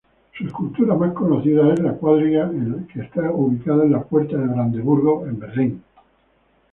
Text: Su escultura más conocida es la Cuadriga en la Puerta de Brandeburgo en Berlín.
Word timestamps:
Su 0.35 0.47
escultura 0.47 0.95
más 0.95 1.13
conocida 1.13 1.71
es 1.75 1.79
la 1.79 1.91
Cuadriga 1.93 2.45
en 2.49 3.91
la 3.91 4.01
Puerta 4.03 4.35
de 4.35 4.47
Brandeburgo 4.47 5.27
en 5.27 5.39
Berlín. 5.39 5.83